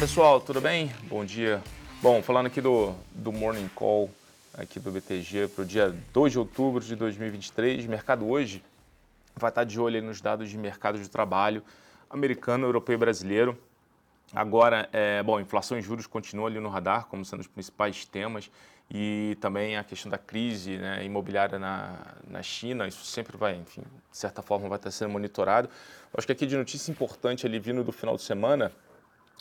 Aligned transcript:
pessoal, 0.00 0.40
tudo 0.40 0.62
bem? 0.62 0.90
Bom 1.10 1.26
dia. 1.26 1.62
Bom, 2.00 2.22
falando 2.22 2.46
aqui 2.46 2.58
do, 2.62 2.94
do 3.14 3.30
Morning 3.30 3.68
Call 3.74 4.08
aqui 4.54 4.80
do 4.80 4.90
BTG 4.90 5.48
para 5.48 5.60
o 5.60 5.64
dia 5.66 5.94
2 6.14 6.32
de 6.32 6.38
outubro 6.38 6.82
de 6.82 6.96
2023, 6.96 7.84
mercado 7.84 8.26
hoje 8.26 8.64
vai 9.36 9.50
estar 9.50 9.62
de 9.62 9.78
olho 9.78 10.02
nos 10.02 10.22
dados 10.22 10.48
de 10.48 10.56
mercado 10.56 10.98
de 10.98 11.06
trabalho 11.06 11.62
americano, 12.08 12.66
europeu 12.66 12.94
e 12.94 12.96
brasileiro. 12.96 13.58
Agora, 14.34 14.88
é, 14.90 15.22
bom, 15.22 15.38
inflação 15.38 15.78
e 15.78 15.82
juros 15.82 16.06
continuam 16.06 16.46
ali 16.46 16.58
no 16.58 16.70
radar 16.70 17.04
como 17.04 17.22
sendo 17.22 17.40
os 17.40 17.46
principais 17.46 18.06
temas 18.06 18.50
e 18.90 19.36
também 19.38 19.76
a 19.76 19.84
questão 19.84 20.10
da 20.10 20.16
crise 20.16 20.78
né, 20.78 21.04
imobiliária 21.04 21.58
na, 21.58 22.14
na 22.26 22.42
China, 22.42 22.88
isso 22.88 23.04
sempre 23.04 23.36
vai, 23.36 23.54
enfim, 23.54 23.82
de 24.10 24.16
certa 24.16 24.40
forma 24.40 24.66
vai 24.66 24.78
estar 24.78 24.90
sendo 24.90 25.10
monitorado. 25.10 25.68
Acho 26.16 26.26
que 26.26 26.32
aqui 26.32 26.46
de 26.46 26.56
notícia 26.56 26.90
importante 26.90 27.44
ali 27.44 27.58
vindo 27.58 27.84
do 27.84 27.92
final 27.92 28.16
de 28.16 28.22
semana, 28.22 28.72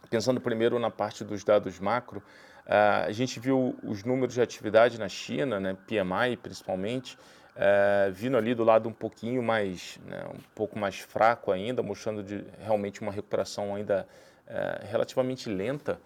Pensando 0.08 0.40
primeiro 0.40 0.80
na 0.80 0.90
parte 0.90 1.24
dos 1.24 1.44
dados 1.44 1.80
macro, 1.80 2.20
uh, 2.66 3.06
a 3.08 3.12
gente 3.12 3.40
viu 3.40 3.76
os 3.84 4.04
números 4.04 4.34
de 4.34 4.42
atividade 4.42 5.00
na 5.00 5.10
China, 5.10 5.60
né, 5.60 5.76
PMI 5.86 6.38
principalmente, 6.42 7.16
uh, 7.56 8.12
vindo 8.12 8.38
ali 8.38 8.56
do 8.56 8.64
lado 8.64 8.88
um 8.88 8.94
pouquinho 8.94 9.44
mais, 9.44 10.00
né, 10.06 10.24
um 10.34 10.40
pouco 10.56 10.80
mais 10.80 11.00
fraco 11.00 11.52
ainda, 11.52 11.84
mostrando 11.84 12.24
de, 12.24 12.44
realmente 12.60 13.02
uma 13.02 13.12
recuperação 13.12 13.76
ainda 13.76 14.08
uh, 14.48 14.88
relativamente 14.88 15.50
lenta 15.50 16.00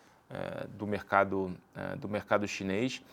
do 0.69 0.87
mercado 0.87 1.55
do 1.99 2.09
mercado 2.09 2.47
chinês. 2.47 3.03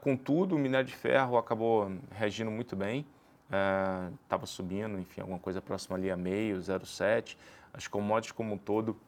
contudo, 0.00 0.56
o 0.56 0.58
minério 0.58 0.86
de 0.86 0.94
ferro 0.94 1.36
acabou 1.36 1.92
reagindo 2.10 2.50
muito 2.50 2.74
bem, 2.74 3.04
estava 4.22 4.46
subindo, 4.46 4.98
enfim, 4.98 5.20
alguma 5.20 5.38
coisa 5.38 5.60
próxima 5.60 5.94
ali 5.94 6.10
a 6.10 6.16
meio, 6.16 6.56
0,7. 6.56 7.36
As 7.74 7.86
commodities 7.86 8.32
como 8.32 8.54
um 8.54 8.56
todo 8.56 8.98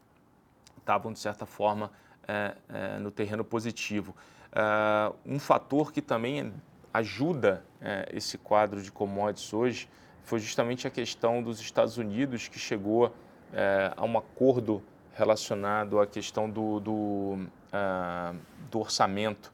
estavam, 0.85 1.13
de 1.13 1.19
certa 1.19 1.47
forma, 1.47 1.91
é, 2.29 2.55
é, 2.69 2.99
no 2.99 3.11
terreno 3.11 3.43
positivo. 3.43 4.15
É, 4.53 5.13
um 5.27 5.39
fator 5.39 5.91
que 5.91 6.03
também 6.03 6.53
ajuda 6.93 7.65
é, 7.81 8.09
esse 8.13 8.39
quadro 8.39 8.81
de 8.83 8.93
commodities 8.93 9.53
hoje 9.53 9.89
foi 10.23 10.39
justamente 10.39 10.87
a 10.87 10.91
questão 10.91 11.43
dos 11.43 11.61
Estados 11.61 11.97
Unidos, 11.99 12.49
que 12.49 12.59
chegou 12.59 13.13
é, 13.53 13.93
a 13.97 14.05
um 14.05 14.17
acordo 14.17 14.83
relacionado 15.15 16.01
à 16.01 16.07
questão 16.07 16.49
do, 16.49 16.81
do, 16.81 17.47
é, 17.73 18.35
do 18.71 18.81
orçamento. 18.81 19.53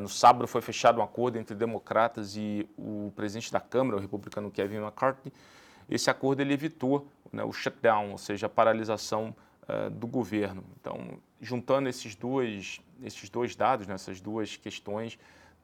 no 0.00 0.08
sábado 0.08 0.46
foi 0.46 0.60
fechado 0.60 1.00
um 1.00 1.02
acordo 1.02 1.38
entre 1.38 1.56
democratas 1.56 2.36
e 2.36 2.68
o 2.76 3.12
presidente 3.16 3.50
da 3.50 3.60
Câmara, 3.60 3.96
o 3.96 4.00
republicano 4.00 4.50
Kevin 4.50 4.76
McCarthy. 4.76 5.32
Esse 5.88 6.10
acordo 6.10 6.40
ele 6.40 6.52
evitou 6.52 7.06
né, 7.32 7.42
o 7.42 7.52
shutdown, 7.52 8.12
ou 8.12 8.18
seja, 8.18 8.46
a 8.46 8.50
paralisação 8.50 9.34
uh, 9.68 9.90
do 9.90 10.06
governo. 10.06 10.64
Então, 10.80 11.18
juntando 11.40 11.88
esses 11.88 12.14
dois, 12.14 12.80
esses 13.02 13.28
dois 13.28 13.56
dados, 13.56 13.86
né, 13.86 13.94
essas 13.94 14.20
duas 14.20 14.56
questões, 14.56 15.18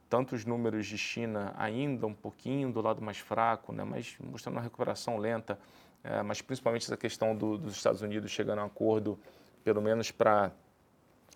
tanto 0.08 0.34
os 0.34 0.44
números 0.44 0.86
de 0.86 0.96
China 0.96 1.54
ainda 1.56 2.06
um 2.06 2.14
pouquinho 2.14 2.72
do 2.72 2.80
lado 2.80 3.02
mais 3.02 3.18
fraco, 3.18 3.72
né, 3.72 3.84
mas 3.84 4.16
mostrando 4.20 4.56
uma 4.56 4.62
recuperação 4.62 5.18
lenta, 5.18 5.58
uh, 6.04 6.24
mas 6.24 6.40
principalmente 6.40 6.84
essa 6.84 6.96
questão 6.96 7.36
do, 7.36 7.58
dos 7.58 7.74
Estados 7.74 8.02
Unidos 8.02 8.30
chegando 8.30 8.60
a 8.60 8.64
um 8.64 8.66
acordo, 8.66 9.18
pelo 9.62 9.82
menos 9.82 10.10
para 10.10 10.50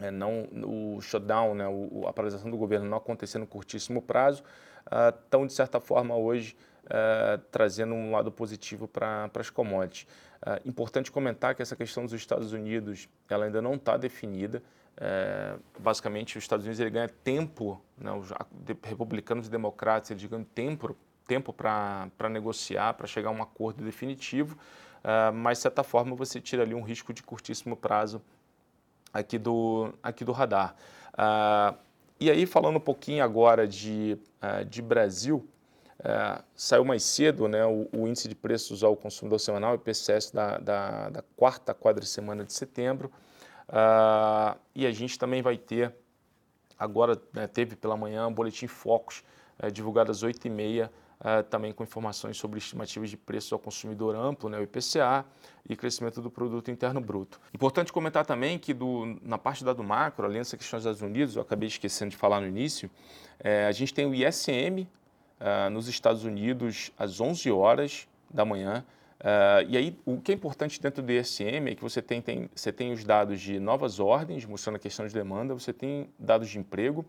é, 0.01 0.11
não 0.11 0.49
o 0.65 1.01
shutdown, 1.01 1.55
né, 1.55 1.69
o, 1.69 2.05
a 2.07 2.13
paralisação 2.13 2.51
do 2.51 2.57
governo 2.57 2.89
não 2.89 2.97
acontecer 2.97 3.39
no 3.39 3.47
curtíssimo 3.47 4.01
prazo, 4.01 4.43
estão 5.25 5.43
uh, 5.43 5.47
de 5.47 5.53
certa 5.53 5.79
forma 5.79 6.17
hoje 6.17 6.57
uh, 6.93 7.39
trazendo 7.51 7.95
um 7.95 8.13
lado 8.13 8.31
positivo 8.31 8.87
para 8.87 9.31
as 9.35 9.51
commodities. 9.51 10.07
Uh, 10.45 10.69
importante 10.69 11.11
comentar 11.11 11.55
que 11.55 11.63
essa 11.63 11.75
questão 11.75 12.05
dos 12.05 12.13
Estados 12.13 12.53
Unidos 12.53 13.09
ela 13.29 13.47
ainda 13.47 13.63
não 13.63 13.75
está 13.75 13.97
definida. 13.97 14.63
É, 14.95 15.57
basicamente, 15.79 16.37
os 16.37 16.45
Estados 16.45 16.67
Unidos 16.67 16.79
ele 16.79 16.91
ganha 16.91 17.09
tempo, 17.09 17.81
né, 17.97 18.13
os 18.13 18.31
republicanos 18.83 19.47
e 19.47 19.51
democratas 19.51 20.11
eles 20.11 20.23
ganham 20.27 20.45
tempo 20.45 20.95
tempo 21.27 21.53
para 21.53 22.29
negociar, 22.31 22.95
para 22.95 23.07
chegar 23.07 23.31
a 23.31 23.33
um 23.33 23.43
acordo 23.43 23.83
definitivo, 23.83 24.57
uh, 25.03 25.33
mas 25.33 25.59
de 25.59 25.63
certa 25.63 25.83
forma 25.83 26.15
você 26.15 26.41
tira 26.41 26.63
ali 26.63 26.75
um 26.75 26.83
risco 26.83 27.13
de 27.13 27.23
curtíssimo 27.23 27.77
prazo 27.77 28.21
aqui 29.13 29.39
do, 29.39 29.93
aqui 30.03 30.25
do 30.25 30.33
radar. 30.33 30.75
Uh, 31.15 31.77
e 32.21 32.31
aí, 32.31 32.47
falando 32.47 32.77
um 32.77 32.81
pouquinho 32.81 33.25
agora 33.25 33.67
de, 33.67 34.19
uh, 34.43 34.65
de 34.65 34.81
Brasil, 34.81 35.49
é, 36.05 36.43
saiu 36.55 36.85
mais 36.85 37.03
cedo 37.03 37.49
né, 37.49 37.65
o, 37.65 37.89
o, 37.93 38.09
índice 38.09 38.29
de 38.29 38.35
preços 38.35 38.83
ao 38.83 38.97
consumidor 38.97 39.39
semanal, 39.39 39.75
IPCS, 39.75 40.33
da, 40.33 40.59
da, 40.59 41.09
da 41.11 41.23
quarta 41.37 41.75
quadricemana 41.75 42.45
de 42.45 42.53
setembro. 42.53 43.11
Uh, 43.69 44.59
e 44.75 44.87
a 44.87 44.91
gente 44.91 45.19
também 45.19 45.41
vai 45.41 45.57
ter, 45.57 45.95
agora 46.79 47.21
né, 47.33 47.47
teve 47.47 47.77
pela 47.77 47.97
manhã 47.97 48.27
um 48.27 48.35
boletim 48.35 48.67
Focus, 48.67 49.23
é, 49.59 49.71
divulgado 49.71 50.11
às 50.11 50.23
8h30, 50.23 50.89
uh, 50.89 51.43
também 51.45 51.73
com 51.73 51.85
informações 51.85 52.37
sobre 52.37 52.59
estimativas 52.59 53.09
de 53.09 53.17
preços 53.17 53.53
ao 53.53 53.59
consumidor 53.59 54.17
amplo, 54.17 54.51
né, 54.51 54.59
o 54.59 54.63
IPCA, 54.63 55.25
e 55.69 55.77
crescimento 55.77 56.21
do 56.21 56.31
produto 56.31 56.71
interno 56.71 57.01
bruto. 57.01 57.41
Importante 57.55 57.93
comentar 57.93 58.27
também 58.27 58.59
que 58.59 58.75
do, 58.75 59.19
na 59.23 59.39
parte 59.39 59.65
da 59.65 59.73
do 59.73 59.85
macro, 59.85 60.31
dessa 60.31 60.57
questão 60.57 60.79
dos 60.79 60.85
Estados 60.85 61.03
Unidos, 61.03 61.37
eu 61.37 61.43
acabei 61.43 61.69
esquecendo 61.69 62.11
de 62.11 62.17
falar 62.17 62.41
no 62.41 62.47
início, 62.49 62.91
é, 63.39 63.67
a 63.67 63.73
gente 63.73 63.95
tem 63.95 64.05
o 64.05 64.15
ISM, 64.15 64.89
uh, 65.43 65.69
nos 65.69 65.89
Estados 65.89 66.25
Unidos 66.25 66.93
às 66.97 67.21
11 67.21 67.51
horas 67.51 68.09
da 68.31 68.45
manhã. 68.45 68.85
Uh, 69.21 69.69
e 69.69 69.77
aí, 69.77 69.99
o 70.05 70.21
que 70.21 70.33
é 70.33 70.35
importante 70.35 70.81
dentro 70.81 71.03
do 71.03 71.13
ISM 71.13 71.69
é 71.69 71.75
que 71.75 71.83
você 71.83 72.01
tem, 72.01 72.21
tem, 72.21 72.49
você 72.55 72.73
tem 72.73 72.93
os 72.93 73.05
dados 73.05 73.41
de 73.41 73.61
novas 73.61 74.01
ordens, 74.01 74.45
mostrando 74.45 74.77
a 74.77 74.79
questão 74.79 75.07
de 75.07 75.13
demanda, 75.13 75.55
você 75.55 75.73
tem 75.73 76.09
dados 76.19 76.49
de 76.49 76.59
emprego, 76.59 77.05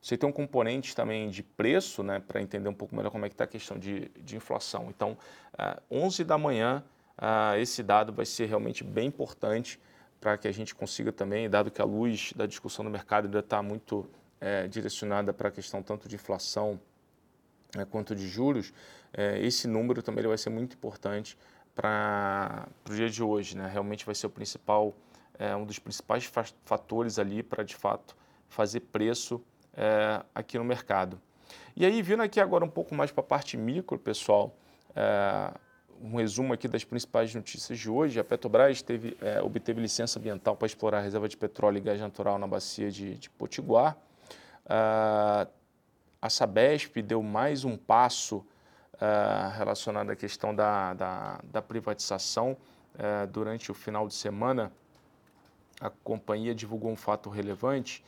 você 0.00 0.16
tem 0.16 0.28
um 0.28 0.32
componente 0.32 0.94
também 0.94 1.28
de 1.28 1.42
preço, 1.42 2.02
né, 2.02 2.20
para 2.20 2.40
entender 2.40 2.68
um 2.68 2.74
pouco 2.74 2.94
melhor 2.94 3.10
como 3.10 3.24
é 3.24 3.28
que 3.28 3.34
está 3.34 3.44
a 3.44 3.48
questão 3.48 3.78
de, 3.78 4.10
de 4.22 4.36
inflação. 4.36 4.86
Então, 4.88 5.16
uh, 5.54 5.82
11 5.90 6.22
da 6.22 6.38
manhã, 6.38 6.84
uh, 7.18 7.56
esse 7.58 7.82
dado 7.82 8.12
vai 8.12 8.26
ser 8.26 8.46
realmente 8.46 8.84
bem 8.84 9.08
importante 9.08 9.80
para 10.20 10.38
que 10.38 10.46
a 10.46 10.52
gente 10.52 10.74
consiga 10.74 11.12
também, 11.12 11.50
dado 11.50 11.70
que 11.70 11.80
a 11.80 11.84
luz 11.84 12.32
da 12.34 12.46
discussão 12.46 12.84
no 12.84 12.90
mercado 12.90 13.26
ainda 13.26 13.40
está 13.40 13.62
muito 13.62 14.08
é, 14.40 14.66
direcionada 14.66 15.32
para 15.32 15.48
a 15.48 15.52
questão 15.52 15.82
tanto 15.82 16.08
de 16.08 16.14
inflação 16.14 16.80
né, 17.74 17.84
quanto 17.84 18.14
de 18.14 18.28
juros, 18.28 18.72
é, 19.12 19.38
esse 19.40 19.66
número 19.66 20.02
também 20.02 20.24
vai 20.26 20.38
ser 20.38 20.50
muito 20.50 20.74
importante 20.74 21.38
para 21.74 22.68
o 22.88 22.94
dia 22.94 23.08
de 23.08 23.22
hoje. 23.22 23.56
Né? 23.56 23.68
Realmente 23.68 24.04
vai 24.04 24.14
ser 24.14 24.26
o 24.26 24.30
principal, 24.30 24.94
é, 25.38 25.54
um 25.54 25.64
dos 25.64 25.78
principais 25.78 26.30
fatores 26.64 27.18
ali 27.18 27.42
para, 27.42 27.62
de 27.62 27.76
fato, 27.76 28.16
fazer 28.48 28.80
preço 28.80 29.42
é, 29.74 30.22
aqui 30.34 30.58
no 30.58 30.64
mercado. 30.64 31.20
E 31.76 31.84
aí, 31.84 32.00
vindo 32.02 32.22
aqui 32.22 32.40
agora 32.40 32.64
um 32.64 32.70
pouco 32.70 32.94
mais 32.94 33.10
para 33.10 33.20
a 33.20 33.26
parte 33.26 33.56
micro, 33.56 33.98
pessoal, 33.98 34.56
é, 34.94 35.52
um 36.02 36.16
resumo 36.16 36.52
aqui 36.52 36.68
das 36.68 36.84
principais 36.84 37.34
notícias 37.34 37.78
de 37.78 37.88
hoje. 37.88 38.18
A 38.18 38.24
Petrobras 38.24 38.82
teve, 38.82 39.16
é, 39.20 39.42
obteve 39.42 39.80
licença 39.80 40.18
ambiental 40.18 40.56
para 40.56 40.66
explorar 40.66 40.98
a 40.98 41.00
reserva 41.02 41.28
de 41.28 41.36
petróleo 41.36 41.78
e 41.78 41.80
gás 41.80 42.00
natural 42.00 42.38
na 42.38 42.46
bacia 42.46 42.90
de, 42.90 43.14
de 43.16 43.30
Potiguar. 43.30 43.96
Uh, 44.66 45.48
a 46.26 46.30
Sabesp 46.30 47.00
deu 47.02 47.22
mais 47.22 47.64
um 47.64 47.76
passo 47.76 48.38
uh, 48.94 49.56
relacionado 49.56 50.10
à 50.10 50.16
questão 50.16 50.52
da, 50.52 50.92
da, 50.92 51.40
da 51.44 51.62
privatização. 51.62 52.56
Uh, 52.94 53.26
durante 53.28 53.70
o 53.70 53.74
final 53.74 54.08
de 54.08 54.14
semana, 54.14 54.72
a 55.80 55.88
companhia 55.88 56.52
divulgou 56.52 56.90
um 56.90 56.96
fato 56.96 57.30
relevante, 57.30 58.02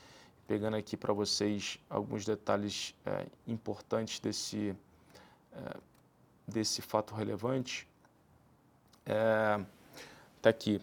pegando 0.48 0.76
aqui 0.76 0.96
para 0.96 1.12
vocês 1.12 1.78
alguns 1.88 2.24
detalhes 2.24 2.92
uh, 3.06 3.30
importantes 3.46 4.18
desse, 4.18 4.74
desse 6.46 6.82
fato 6.82 7.14
relevante. 7.14 7.86
Está 10.36 10.50
aqui. 10.50 10.80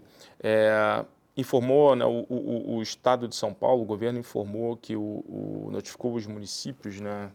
Informou, 1.37 1.95
né, 1.95 2.05
o, 2.05 2.25
o, 2.29 2.75
o, 2.75 2.81
Estado 2.81 3.27
de 3.27 3.35
São 3.35 3.53
Paulo, 3.53 3.81
o 3.81 3.85
governo 3.85 4.19
informou 4.19 4.77
que 4.77 4.95
o, 4.95 5.01
o 5.01 5.69
notificou 5.71 6.13
os 6.13 6.25
municípios 6.25 7.01
né, 7.01 7.31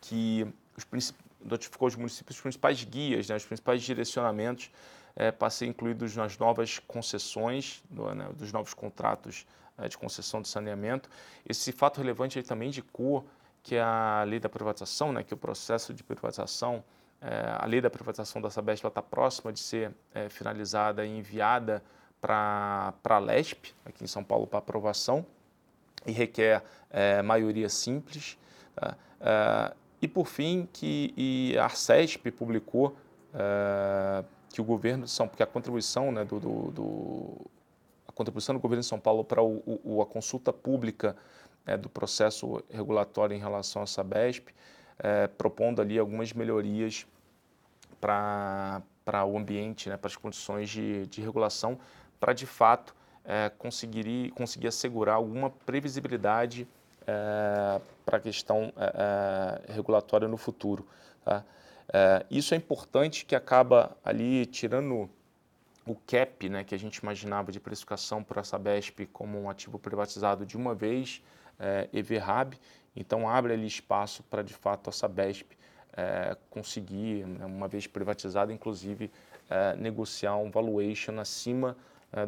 que 0.00 0.46
os 0.76 1.12
notificou 1.44 1.88
os 1.88 1.96
municípios 1.96 2.36
os 2.36 2.42
principais 2.42 2.82
guias, 2.84 3.28
né, 3.28 3.36
os 3.36 3.44
principais 3.44 3.82
direcionamentos 3.82 4.70
é, 5.14 5.30
para 5.30 5.50
ser 5.50 5.66
incluídos 5.66 6.16
nas 6.16 6.38
novas 6.38 6.78
concessões, 6.78 7.82
do, 7.90 8.14
né, 8.14 8.28
dos 8.34 8.52
novos 8.52 8.72
contratos 8.72 9.46
é, 9.76 9.88
de 9.88 9.98
concessão 9.98 10.40
de 10.40 10.48
saneamento. 10.48 11.10
Esse 11.46 11.72
fato 11.72 11.98
relevante 11.98 12.38
ele 12.38 12.46
também 12.46 12.68
indicou 12.68 13.26
que 13.62 13.76
a 13.76 14.24
lei 14.26 14.40
da 14.40 14.48
privatização, 14.48 15.12
né, 15.12 15.22
que 15.22 15.34
o 15.34 15.36
processo 15.36 15.92
de 15.92 16.02
privatização, 16.02 16.82
é, 17.20 17.56
a 17.58 17.66
lei 17.66 17.80
da 17.80 17.90
privatização 17.90 18.40
da 18.40 18.50
Sabesp 18.50 18.86
está 18.86 19.02
próxima 19.02 19.52
de 19.52 19.60
ser 19.60 19.92
é, 20.14 20.28
finalizada 20.28 21.04
e 21.04 21.18
enviada 21.18 21.82
para 22.22 22.94
a 23.04 23.18
LESP, 23.18 23.74
aqui 23.84 24.04
em 24.04 24.06
São 24.06 24.24
Paulo, 24.24 24.46
para 24.46 24.60
aprovação, 24.60 25.26
e 26.06 26.12
requer 26.12 26.62
é, 26.88 27.20
maioria 27.20 27.68
simples. 27.68 28.38
Tá? 28.74 28.96
É, 29.20 29.74
e, 30.00 30.08
por 30.08 30.26
fim, 30.26 30.68
que 30.72 31.56
a 31.56 31.64
Arcesp 31.64 32.30
publicou 32.32 32.96
uh, 33.32 34.24
que 34.52 34.60
o 34.60 34.64
governo 34.64 35.04
de 35.04 35.10
São 35.10 35.26
Paulo, 35.26 35.36
que 35.36 35.42
a 35.44 35.46
contribuição, 35.46 36.10
né, 36.10 36.24
do, 36.24 36.40
do, 36.40 36.70
do, 36.72 37.50
a 38.08 38.12
contribuição 38.12 38.52
do 38.52 38.60
governo 38.60 38.80
de 38.80 38.88
São 38.88 38.98
Paulo 38.98 39.22
para 39.22 39.40
o, 39.40 39.62
o, 39.84 40.02
a 40.02 40.06
consulta 40.06 40.52
pública 40.52 41.16
é, 41.64 41.76
do 41.76 41.88
processo 41.88 42.62
regulatório 42.68 43.36
em 43.36 43.38
relação 43.38 43.82
à 43.82 43.86
Sabesp, 43.86 44.48
é, 44.98 45.28
propondo 45.28 45.80
ali 45.80 45.98
algumas 46.00 46.32
melhorias 46.32 47.06
para 48.00 48.82
o 49.24 49.38
ambiente, 49.38 49.88
né, 49.88 49.96
para 49.96 50.08
as 50.08 50.16
condições 50.16 50.68
de, 50.68 51.06
de 51.06 51.20
regulação, 51.20 51.78
para 52.22 52.32
de 52.32 52.46
fato 52.46 52.94
é, 53.24 53.50
conseguir, 53.58 54.30
conseguir 54.30 54.68
assegurar 54.68 55.16
alguma 55.16 55.50
previsibilidade 55.50 56.68
é, 57.04 57.80
para 58.06 58.18
a 58.18 58.20
questão 58.20 58.72
é, 58.76 59.64
é, 59.68 59.72
regulatória 59.72 60.28
no 60.28 60.36
futuro. 60.36 60.86
Tá? 61.24 61.42
É, 61.92 62.24
isso 62.30 62.54
é 62.54 62.56
importante 62.56 63.24
que 63.24 63.34
acaba 63.34 63.96
ali 64.04 64.46
tirando 64.46 65.10
o 65.84 65.96
cap 66.06 66.48
né, 66.48 66.62
que 66.62 66.76
a 66.76 66.78
gente 66.78 66.98
imaginava 66.98 67.50
de 67.50 67.58
precificação 67.58 68.22
para 68.22 68.42
a 68.42 68.44
Sabesp 68.44 69.04
como 69.12 69.42
um 69.42 69.50
ativo 69.50 69.76
privatizado 69.76 70.46
de 70.46 70.56
uma 70.56 70.76
vez, 70.76 71.20
é, 71.58 71.88
EVRAB, 71.92 72.54
então 72.94 73.28
abre 73.28 73.52
ali 73.52 73.66
espaço 73.66 74.22
para 74.30 74.42
de 74.42 74.54
fato 74.54 74.88
a 74.88 74.92
Sabesp 74.92 75.56
é, 75.96 76.36
conseguir, 76.48 77.26
né, 77.26 77.44
uma 77.44 77.66
vez 77.66 77.88
privatizada, 77.88 78.52
inclusive 78.52 79.10
é, 79.50 79.74
negociar 79.74 80.36
um 80.36 80.52
valuation 80.52 81.18
acima 81.18 81.76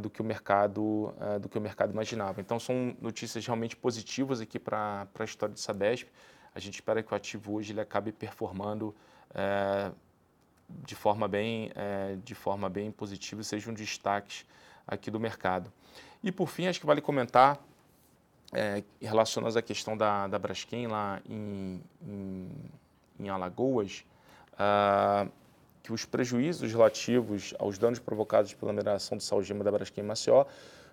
do 0.00 0.08
que 0.08 0.22
o 0.22 0.24
mercado 0.24 1.14
é, 1.20 1.38
do 1.38 1.48
que 1.48 1.58
o 1.58 1.60
mercado 1.60 1.92
imaginava. 1.92 2.40
Então 2.40 2.58
são 2.58 2.96
notícias 3.00 3.44
realmente 3.44 3.76
positivas 3.76 4.40
aqui 4.40 4.58
para 4.58 5.06
a 5.18 5.24
história 5.24 5.54
de 5.54 5.60
Sabesp. 5.60 6.08
A 6.54 6.60
gente 6.60 6.74
espera 6.74 7.02
que 7.02 7.12
o 7.12 7.16
ativo 7.16 7.54
hoje 7.54 7.72
ele 7.72 7.80
acabe 7.80 8.12
performando 8.12 8.94
é, 9.34 9.90
de 10.68 10.94
forma 10.94 11.28
bem 11.28 11.70
é, 11.74 12.16
de 12.24 12.34
forma 12.34 12.68
bem 12.70 12.90
positiva 12.90 13.42
e 13.42 13.44
seja 13.44 13.70
um 13.70 13.74
destaque 13.74 14.44
aqui 14.86 15.10
do 15.10 15.20
mercado. 15.20 15.72
E 16.22 16.32
por 16.32 16.48
fim, 16.48 16.66
acho 16.66 16.80
que 16.80 16.86
vale 16.86 17.00
comentar 17.00 17.60
é, 18.52 18.82
relacionadas 19.00 19.56
à 19.56 19.62
questão 19.62 19.96
da, 19.96 20.26
da 20.26 20.38
Braskem 20.38 20.86
lá 20.86 21.20
em, 21.28 21.82
em, 22.02 22.48
em 23.20 23.28
Alagoas, 23.28 24.04
uh, 24.52 25.30
que 25.84 25.92
os 25.92 26.06
prejuízos 26.06 26.72
relativos 26.72 27.52
aos 27.58 27.76
danos 27.76 27.98
provocados 27.98 28.54
pela 28.54 28.72
mineração 28.72 29.18
de 29.18 29.22
salgema 29.22 29.62
da 29.62 29.70
Braskem 29.70 30.02
Maceió 30.02 30.46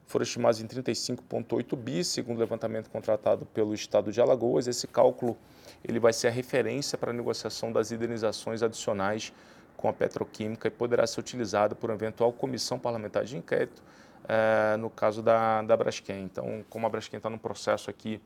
foram 0.06 0.24
estimados 0.24 0.60
em 0.60 0.68
35,8 0.68 1.78
bi, 1.78 2.04
segundo 2.04 2.36
o 2.36 2.40
levantamento 2.42 2.90
contratado 2.90 3.46
pelo 3.46 3.74
Estado 3.74 4.12
de 4.12 4.20
Alagoas. 4.20 4.68
Esse 4.68 4.88
cálculo 4.88 5.38
ele 5.82 5.98
vai 5.98 6.12
ser 6.12 6.28
a 6.28 6.30
referência 6.30 6.98
para 6.98 7.12
a 7.12 7.14
negociação 7.14 7.72
das 7.72 7.94
indenizações 7.94 8.62
adicionais 8.62 9.32
com 9.78 9.88
a 9.88 9.94
petroquímica 9.94 10.68
e 10.68 10.72
poderá 10.72 11.08
ser 11.08 11.22
utilizado 11.22 11.74
por 11.74 11.90
eventual 11.90 12.34
comissão 12.34 12.78
parlamentar 12.78 13.24
de 13.24 13.38
inquérito, 13.38 13.82
é, 14.28 14.76
no 14.76 14.90
caso 14.90 15.24
da, 15.24 15.62
da 15.62 15.78
Braskem. 15.78 16.22
Então, 16.26 16.66
como 16.70 16.86
a 16.86 16.90
Braskem 16.90 17.16
está 17.16 17.30
no 17.30 17.40
processo 17.40 17.90
aqui 17.90 18.22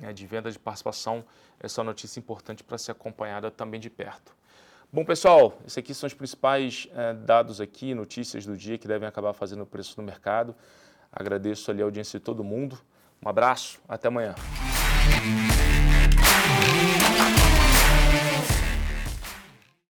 é, 0.00 0.12
de 0.12 0.24
venda 0.24 0.52
de 0.52 0.58
participação, 0.58 1.24
essa 1.58 1.80
é 1.80 1.84
notícia 1.84 2.20
importante 2.20 2.62
para 2.62 2.78
ser 2.78 2.92
acompanhada 2.92 3.50
também 3.50 3.80
de 3.80 3.90
perto. 3.90 4.43
Bom, 4.94 5.04
pessoal, 5.04 5.58
esses 5.66 5.76
aqui 5.76 5.92
são 5.92 6.06
os 6.06 6.14
principais 6.14 6.86
é, 6.94 7.12
dados 7.12 7.60
aqui, 7.60 7.96
notícias 7.96 8.46
do 8.46 8.56
dia 8.56 8.78
que 8.78 8.86
devem 8.86 9.08
acabar 9.08 9.32
fazendo 9.32 9.64
o 9.64 9.66
preço 9.66 10.00
no 10.00 10.06
mercado. 10.06 10.54
Agradeço 11.12 11.68
ali 11.68 11.82
a 11.82 11.84
audiência 11.84 12.20
de 12.20 12.24
todo 12.24 12.44
mundo. 12.44 12.78
Um 13.20 13.28
abraço, 13.28 13.80
até 13.88 14.06
amanhã. 14.06 14.36